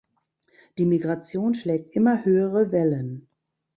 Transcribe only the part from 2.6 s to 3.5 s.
Wellen.